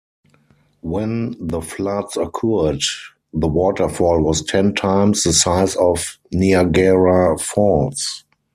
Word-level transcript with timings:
When 0.81 1.35
the 1.39 1.61
floods 1.61 2.17
occurred, 2.17 2.81
the 3.35 3.47
waterfall 3.47 4.23
was 4.23 4.41
ten 4.41 4.73
times 4.73 5.21
the 5.21 5.31
size 5.31 5.75
of 5.75 6.17
Niagara 6.31 7.37
Falls. 7.37 8.23